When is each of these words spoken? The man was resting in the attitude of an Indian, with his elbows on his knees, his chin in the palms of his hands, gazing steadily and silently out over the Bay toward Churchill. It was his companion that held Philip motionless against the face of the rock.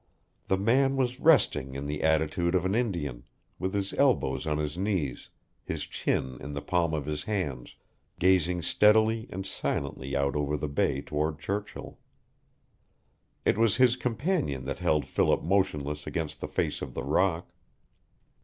The 0.47 0.57
man 0.57 0.95
was 0.95 1.19
resting 1.19 1.75
in 1.75 1.85
the 1.85 2.01
attitude 2.01 2.55
of 2.55 2.65
an 2.65 2.73
Indian, 2.73 3.23
with 3.59 3.75
his 3.75 3.93
elbows 3.93 4.47
on 4.47 4.57
his 4.57 4.75
knees, 4.75 5.29
his 5.63 5.85
chin 5.85 6.39
in 6.41 6.53
the 6.53 6.61
palms 6.63 6.95
of 6.95 7.05
his 7.05 7.25
hands, 7.25 7.75
gazing 8.17 8.63
steadily 8.63 9.27
and 9.29 9.45
silently 9.45 10.17
out 10.17 10.35
over 10.35 10.57
the 10.57 10.67
Bay 10.67 11.01
toward 11.03 11.37
Churchill. 11.37 11.99
It 13.45 13.59
was 13.59 13.75
his 13.75 13.95
companion 13.95 14.65
that 14.65 14.79
held 14.79 15.05
Philip 15.05 15.43
motionless 15.43 16.07
against 16.07 16.41
the 16.41 16.47
face 16.47 16.81
of 16.81 16.95
the 16.95 17.03
rock. 17.03 17.51